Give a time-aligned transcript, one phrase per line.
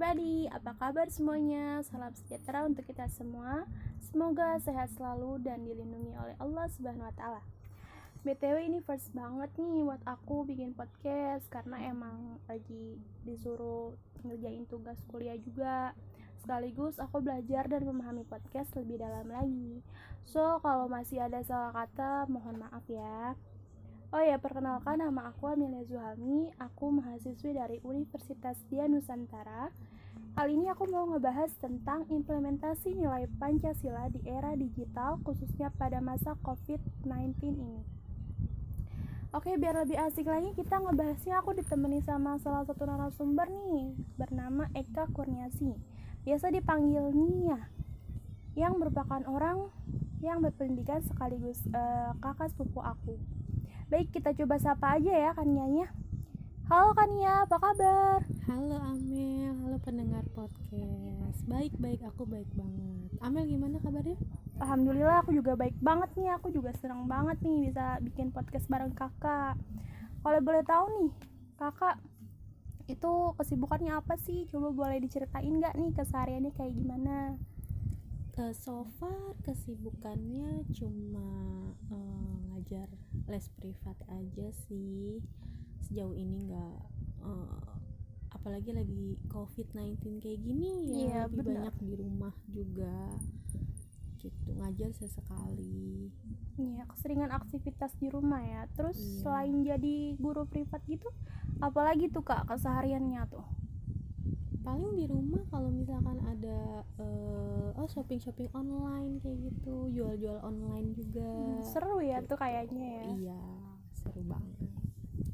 [0.00, 1.84] everybody, apa kabar semuanya?
[1.84, 3.68] Salam sejahtera untuk kita semua.
[4.00, 7.44] Semoga sehat selalu dan dilindungi oleh Allah Subhanahu wa taala.
[8.24, 12.96] BTW ini first banget nih buat aku bikin podcast karena emang lagi
[13.28, 13.92] disuruh
[14.24, 15.92] ngerjain tugas kuliah juga.
[16.40, 19.84] Sekaligus aku belajar dan memahami podcast lebih dalam lagi.
[20.24, 23.36] So, kalau masih ada salah kata, mohon maaf ya.
[24.10, 26.50] Oh ya, perkenalkan nama aku Amelia Zuhami.
[26.58, 29.70] Aku mahasiswi dari Universitas Dia Nusantara.
[30.34, 36.34] Kali ini aku mau ngebahas tentang implementasi nilai Pancasila di era digital khususnya pada masa
[36.42, 37.86] COVID-19 ini.
[39.30, 44.66] Oke, biar lebih asik lagi kita ngebahasnya aku ditemani sama salah satu narasumber nih bernama
[44.74, 45.70] Eka Kurniasi.
[46.26, 47.62] Biasa dipanggil Nia
[48.58, 49.70] yang merupakan orang
[50.18, 53.14] yang berpendidikan sekaligus uh, kakak sepupu aku.
[53.90, 55.90] Baik, kita coba sapa aja ya Kanianya.
[56.70, 58.22] Halo Kania, apa kabar?
[58.46, 61.42] Halo Amel, halo pendengar podcast.
[61.50, 63.10] Baik, baik, aku baik banget.
[63.18, 64.14] Amel gimana kabarnya?
[64.62, 66.30] Alhamdulillah aku juga baik banget nih.
[66.38, 69.58] Aku juga senang banget nih bisa bikin podcast bareng kakak.
[70.22, 71.10] Kalau boleh tahu nih,
[71.58, 71.98] kakak
[72.86, 74.46] itu kesibukannya apa sih?
[74.54, 77.34] Coba boleh diceritain nggak nih kesehariannya kayak gimana?
[78.40, 81.28] uh, so far kesibukannya cuma
[81.92, 82.92] uh, ngajar
[83.24, 85.24] les privat aja sih
[85.88, 86.76] sejauh ini nggak
[87.24, 87.72] uh,
[88.36, 91.48] apalagi lagi covid 19 kayak gini ya iya, lebih bener.
[91.56, 93.16] banyak di rumah juga
[94.20, 96.12] gitu ngajar sesekali
[96.60, 98.68] Iya, keseringan aktivitas di rumah ya.
[98.76, 99.24] Terus Iya.
[99.24, 101.08] selain jadi guru privat gitu,
[101.56, 103.48] apalagi tuh kak kesehariannya tuh?
[104.60, 107.19] paling di rumah kalau misalkan ada uh,
[107.90, 113.04] shopping shopping online kayak gitu jual jual online juga Hmm, seru ya tuh kayaknya ya.
[113.18, 113.40] iya
[113.92, 114.70] seru banget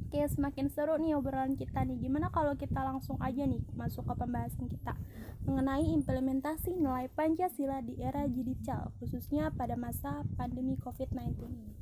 [0.06, 1.98] Oke, semakin seru nih obrolan kita nih.
[1.98, 4.94] Gimana kalau kita langsung aja nih masuk ke pembahasan kita
[5.42, 11.74] mengenai implementasi nilai Pancasila di era digital, khususnya pada masa pandemi COVID-19 ini.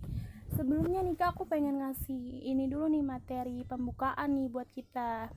[0.50, 5.28] Sebelumnya nih Kak, aku pengen ngasih ini dulu nih materi pembukaan nih buat kita.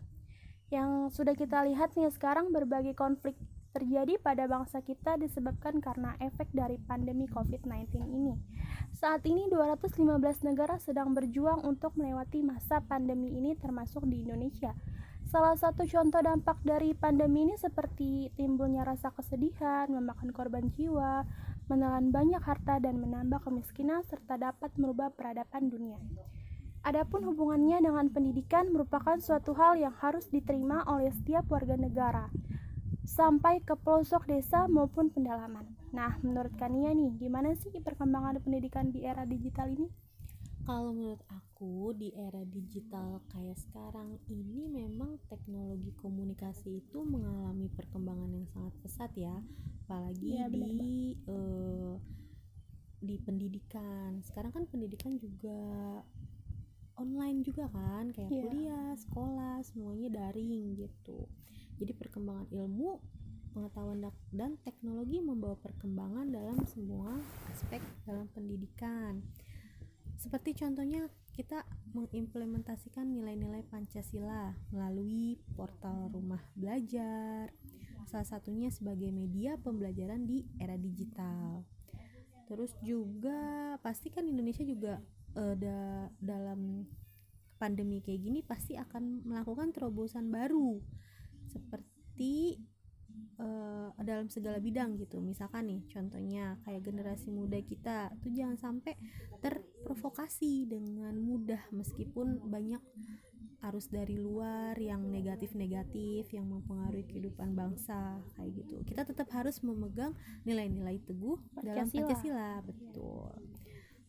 [0.71, 3.35] Yang sudah kita lihat nih sekarang berbagai konflik
[3.71, 8.35] terjadi pada bangsa kita disebabkan karena efek dari pandemi COVID-19 ini.
[8.97, 14.73] Saat ini 215 negara sedang berjuang untuk melewati masa pandemi ini termasuk di Indonesia.
[15.27, 21.27] Salah satu contoh dampak dari pandemi ini seperti timbulnya rasa kesedihan, memakan korban jiwa,
[21.67, 25.99] menelan banyak harta dan menambah kemiskinan serta dapat merubah peradaban dunia.
[26.87, 32.31] Adapun hubungannya dengan pendidikan merupakan suatu hal yang harus diterima oleh setiap warga negara
[33.07, 35.63] sampai ke pelosok desa maupun pendalaman.
[35.95, 39.87] Nah, menurut Kania nih, gimana sih perkembangan pendidikan di era digital ini?
[40.67, 48.27] Kalau menurut aku di era digital kayak sekarang ini memang teknologi komunikasi itu mengalami perkembangan
[48.35, 49.35] yang sangat pesat ya,
[49.87, 51.93] apalagi benar, di eh,
[52.99, 54.19] di pendidikan.
[54.27, 55.59] Sekarang kan pendidikan juga
[56.99, 58.43] online juga kan, kayak Iya.
[58.43, 61.31] kuliah, sekolah, semuanya daring gitu.
[61.77, 62.97] Jadi perkembangan ilmu,
[63.53, 67.17] pengetahuan dan teknologi membawa perkembangan dalam semua
[67.53, 69.21] aspek dalam pendidikan.
[70.17, 71.05] Seperti contohnya
[71.37, 71.61] kita
[71.93, 77.53] mengimplementasikan nilai-nilai Pancasila melalui portal Rumah Belajar.
[78.09, 81.61] Salah satunya sebagai media pembelajaran di era digital.
[82.49, 84.97] Terus juga pasti kan Indonesia juga
[85.37, 86.89] eh, da- dalam
[87.61, 90.77] pandemi kayak gini pasti akan melakukan terobosan baru
[91.57, 92.61] seperti
[93.41, 95.17] eh, dalam segala bidang gitu.
[95.19, 98.93] Misalkan nih contohnya kayak generasi muda kita tuh jangan sampai
[99.41, 102.81] terprovokasi dengan mudah meskipun banyak
[103.57, 108.85] arus dari luar yang negatif-negatif yang mempengaruhi kehidupan bangsa kayak gitu.
[108.85, 110.13] Kita tetap harus memegang
[110.45, 112.05] nilai-nilai teguh dalam Pancasila.
[112.05, 113.33] Pancasila betul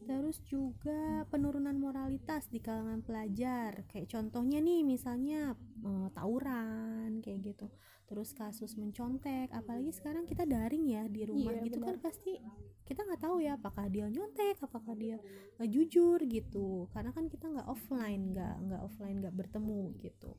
[0.09, 3.85] terus juga penurunan moralitas di kalangan pelajar.
[3.93, 5.53] Kayak contohnya nih misalnya
[5.85, 7.69] eh, tawuran kayak gitu.
[8.09, 12.09] Terus kasus mencontek apalagi sekarang kita daring ya di rumah Iya, gitu kan benar.
[12.09, 12.41] pasti
[12.89, 15.21] kita nggak tahu ya apakah dia nyontek apakah dia
[15.61, 16.89] eh, jujur gitu.
[16.97, 20.33] Karena kan kita nggak offline nggak nggak offline nggak bertemu gitu.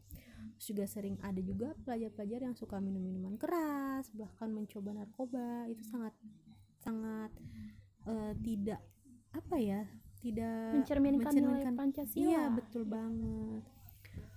[0.57, 5.69] Terus juga sering ada juga pelajar-pelajar yang suka minum minuman keras bahkan mencoba narkoba.
[5.69, 6.17] Itu sangat
[6.81, 7.29] sangat
[8.09, 8.81] eh, tidak
[9.31, 9.85] apa ya
[10.19, 12.21] tidak Mencerminkan, nilai mencerminkan- Pancasila.
[12.21, 13.63] iya betul banget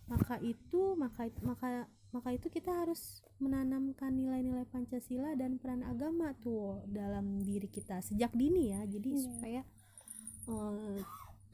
[0.05, 1.69] maka itu maka maka
[2.13, 8.31] maka itu kita harus menanamkan nilai-nilai Pancasila dan peran agama tuh dalam diri kita sejak
[8.33, 9.23] dini ya jadi Iya.
[9.23, 9.61] supaya
[10.45, 11.01] eh,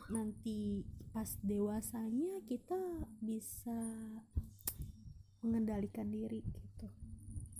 [0.08, 2.76] nanti pas dewasanya kita
[3.18, 3.78] bisa
[5.40, 6.86] mengendalikan diri gitu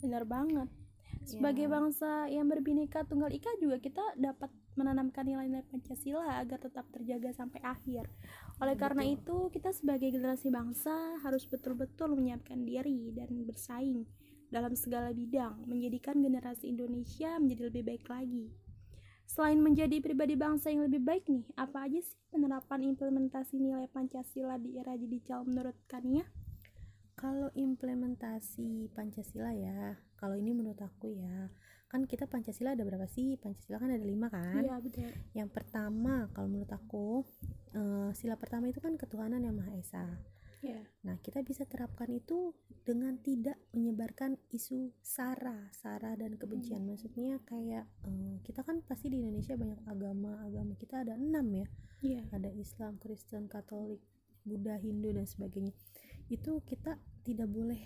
[0.00, 0.66] benar banget
[1.22, 1.70] sebagai Ya.
[1.70, 7.58] bangsa yang berbineka tunggal ika juga kita dapat menanamkan nilai-nilai Pancasila agar tetap terjaga sampai
[7.66, 8.06] akhir.
[8.62, 9.19] Oleh karena Betul.
[9.19, 14.06] itu, kita sebagai generasi bangsa harus betul-betul menyiapkan diri dan bersaing
[14.48, 18.46] dalam segala bidang, menjadikan generasi Indonesia menjadi lebih baik lagi.
[19.28, 24.56] Selain menjadi pribadi bangsa yang lebih baik nih, apa aja sih penerapan implementasi nilai Pancasila
[24.56, 26.25] di era digital menurut Kania?
[27.12, 31.52] Kalau implementasi Pancasila ya, kalau ini menurut aku ya,
[31.88, 33.40] kan kita Pancasila ada berapa sih?
[33.40, 34.61] Pancasila kan ada lima kan?
[34.61, 35.08] Iya, betul.
[35.32, 37.25] Yang pertama, kalau menurut aku,
[37.73, 40.05] eh, sila pertama itu kan ketuhanan yang Maha Esa.
[40.58, 40.82] Iya.
[41.06, 42.50] Nah, kita bisa terapkan itu
[42.82, 46.82] dengan tidak menyebarkan isu sara, sara dan kebencian.
[46.82, 51.67] Maksudnya kayak eh, kita kan pasti di Indonesia banyak agama, agama kita ada enam ya,
[52.02, 52.23] Iya.
[52.35, 54.02] ada Islam, Kristen, Katolik,
[54.43, 55.73] Buddha, Hindu dan sebagainya.
[56.29, 57.79] Itu kita tidak boleh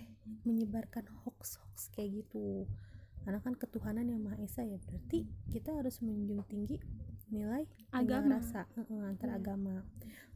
[0.47, 2.65] menyebarkan hoax-hoax kayak gitu.
[3.23, 6.77] Karena kan ketuhanan yang Maha Esa ya, berarti kita harus menjunjung tinggi
[7.29, 8.37] nilai Agama.
[8.37, 9.39] rasa eh, antar Iya.
[9.39, 9.87] agama.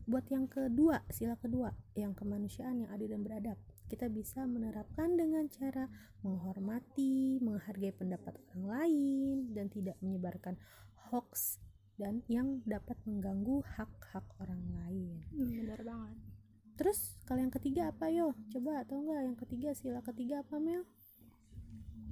[0.07, 3.59] Buat yang kedua, sila kedua, yang kemanusiaan yang adil dan beradab.
[3.87, 5.91] Kita bisa menerapkan dengan cara
[6.23, 10.55] menghormati, menghargai pendapat orang lain dan tidak menyebarkan
[11.11, 11.59] hoax
[11.97, 15.27] dan yang dapat mengganggu hak-hak orang lain.
[15.33, 16.17] Hmm, benar banget.
[16.77, 18.37] Terus kalau yang ketiga apa yo?
[18.53, 20.85] Coba atau enggak yang ketiga sila ketiga apa Mel?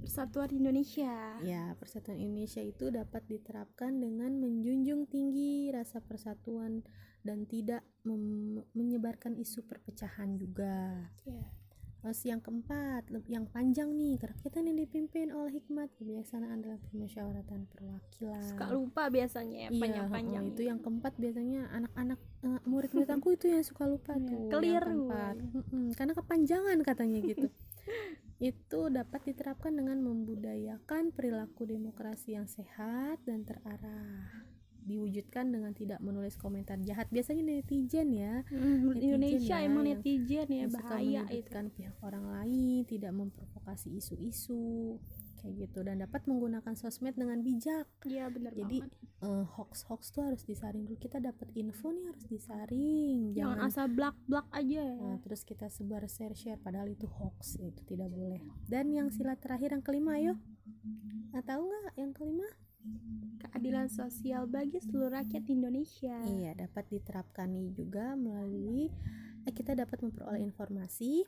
[0.05, 1.41] Persatuan Indonesia.
[1.41, 6.85] Ya, persatuan Indonesia itu dapat diterapkan dengan menjunjung tinggi rasa persatuan
[7.25, 7.81] dan tidak
[8.71, 11.09] menyebarkan isu perpecahan juga.
[11.25, 11.49] Iya.
[11.97, 18.45] Terus yang keempat, yang panjang nih, kerakyatan yang dipimpin oleh hikmat kebijaksanaan dalam permusyawaratan perwakilan.
[18.45, 20.43] Suka lupa biasanya ya, Iya, panjang-panjang.
[20.45, 24.37] heeh, itu yang keempat biasanya anak-anak eh, murid-murid aku itu yang suka lupa Iya, tuh.
[24.37, 24.85] yang keliru.
[24.85, 25.35] keempat.
[25.97, 27.47] Karena kepanjangan katanya gitu.
[28.45, 34.45] itu dapat diterapkan dengan membudayakan perilaku demokrasi yang sehat dan terarah.
[34.85, 37.09] Diwujudkan dengan tidak menulis komentar jahat.
[37.09, 41.49] Biasanya netizen ya, Hmm, Netizen Indonesia ya, emang netizen ya bahaya itu.
[41.73, 45.01] pihak orang lain, tidak memprovokasi isu-isu
[45.45, 47.85] kayak gitu dan dapat menggunakan sosmed dengan bijak.
[48.01, 48.97] Iya benar Jadi, banget.
[49.21, 53.85] eh, hoax-hoax tuh harus disaring dulu kita dapat info nih harus disaring Jangan jangan asal
[53.93, 54.97] blak-blak aja ya.
[54.97, 59.77] Nah, terus kita sebar share-share padahal itu hoax itu tidak boleh dan yang sila terakhir
[59.77, 60.33] yang kelima ayo
[61.29, 62.47] nah, tahu nggak yang kelima
[63.41, 66.13] Keadilan sosial bagi seluruh rakyat Indonesia.
[66.29, 68.93] iya dapat diterapkan juga melalui
[69.45, 71.25] eh, kita dapat memperoleh informasi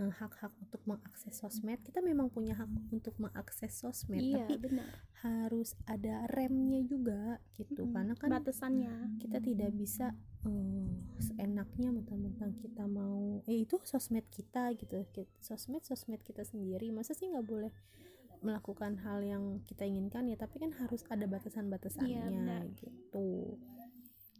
[0.00, 1.76] eh, hak-hak untuk mengakses sosmed.
[1.84, 4.88] Kita memang punya hak untuk mengakses sosmed Iya, tapi benar.
[5.20, 7.84] harus ada remnya juga gitu.
[7.84, 9.20] Mm, karena kan batasannya.
[9.20, 10.16] kita tidak bisa
[10.48, 10.88] eh,
[11.20, 15.04] seenaknya mentang-mentang kita mau eh itu sosmed kita gitu.
[15.44, 16.88] Sosmed sosmed kita sendiri.
[16.88, 17.68] Masa sih nggak boleh
[18.40, 20.40] melakukan hal yang kita inginkan ya?
[20.40, 23.60] Tapi kan harus ada batasan-batasannya Iya, gitu.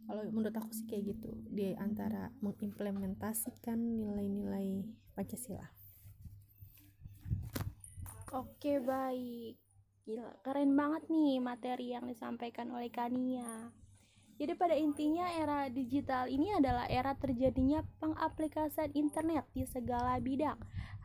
[0.01, 1.29] Kalau menurut aku sih kayak gitu.
[1.45, 4.81] Di antara mengimplementasikan nilai-nilai
[5.13, 5.81] Pancasila
[8.31, 9.59] Oke, baik.
[10.07, 13.75] Gila, keren banget nih materi yang disampaikan oleh Kania.
[14.39, 20.55] Jadi pada intinya era digital ini adalah era terjadinya pengaplikasian internet di segala bidang.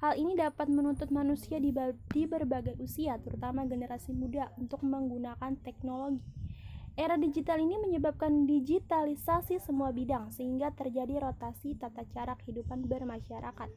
[0.01, 1.75] Hal ini dapat menuntut manusia di,
[2.15, 6.23] di berbagai usia, terutama generasi muda, untuk menggunakan teknologi.
[6.97, 13.69] Era digital ini menyebabkan digitalisasi semua bidang, sehingga terjadi rotasi tata cara kehidupan bermasyarakat.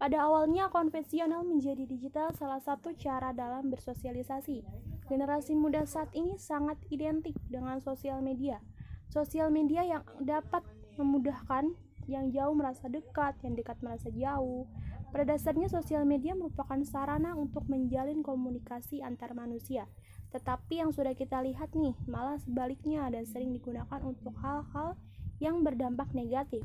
[0.00, 4.64] Pada awalnya, konvensional menjadi digital salah satu cara dalam bersosialisasi.
[5.12, 8.64] Generasi muda saat ini sangat identik dengan sosial media.
[9.12, 10.64] Sosial media yang dapat
[10.96, 11.76] memudahkan
[12.08, 14.64] yang jauh merasa dekat, yang dekat merasa jauh.
[15.12, 19.84] Pada dasarnya, sosial media merupakan sarana untuk menjalin komunikasi antar manusia.
[20.32, 24.96] Tetapi yang sudah kita lihat nih, malah sebaliknya dan sering digunakan untuk hal-hal
[25.44, 26.64] yang berdampak negatif.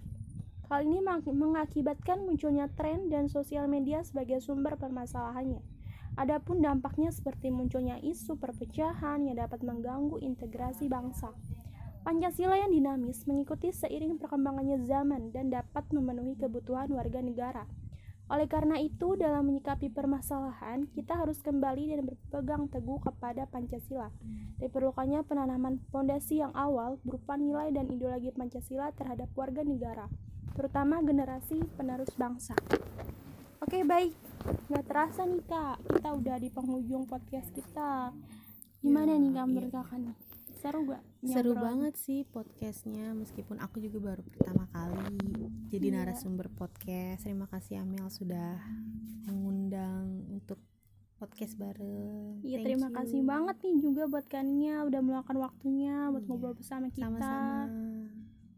[0.65, 5.61] Hal ini mengakibatkan munculnya tren dan sosial media sebagai sumber permasalahannya.
[6.17, 11.29] Adapun dampaknya seperti munculnya isu perpecahan yang dapat mengganggu integrasi bangsa.
[12.01, 17.69] Pancasila yang dinamis mengikuti seiring perkembangannya zaman dan dapat memenuhi kebutuhan warga negara.
[18.25, 24.09] Oleh karena itu, dalam menyikapi permasalahan, kita harus kembali dan berpegang teguh kepada Pancasila.
[24.57, 30.09] Diperlukannya penanaman fondasi yang awal berupa nilai dan ideologi Pancasila terhadap warga negara,
[30.55, 32.55] terutama generasi penerus bangsa.
[33.59, 34.15] Oke, baik.
[34.65, 35.83] Nggak terasa nih, Kak.
[35.85, 38.15] Kita udah di penghujung podcast kita.
[38.79, 39.77] Gimana Ya, nih, Kak, menurut iya.
[39.77, 40.17] Kakak nih?
[40.55, 45.13] seru gak seru banget sih podcastnya meskipun aku juga baru pertama kali
[45.69, 45.95] jadi Iya.
[46.01, 48.57] narasumber podcast terima kasih Amel sudah
[49.23, 50.57] mengundang untuk
[51.15, 52.97] podcast bareng Iya terima you.
[52.97, 56.29] kasih banget nih juga buat Kania udah meluangkan waktunya buat Iya.
[56.29, 57.13] ngobrol bersama kita.
[57.13, 57.69] sama-sama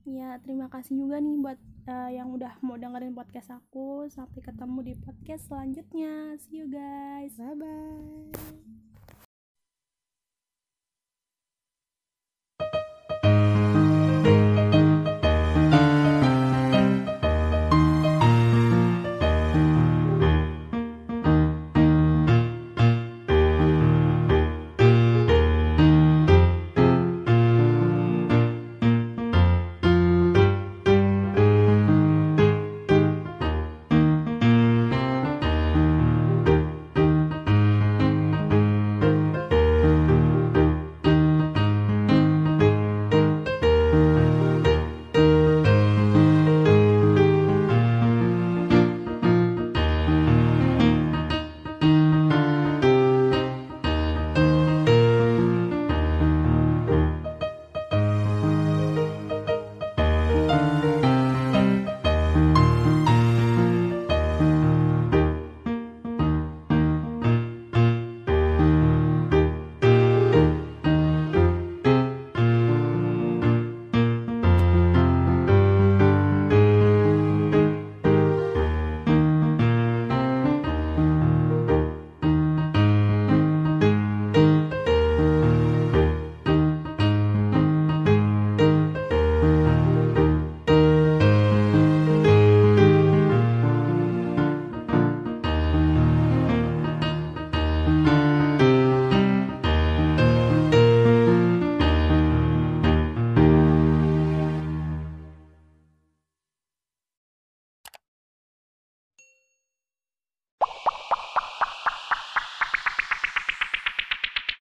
[0.08, 1.60] Iya terima kasih juga nih buat
[1.92, 4.08] eh, yang udah mau dengerin podcast aku.
[4.08, 6.40] Sampai ketemu di podcast selanjutnya.
[6.40, 7.36] See you guys.
[7.36, 8.87] bye bye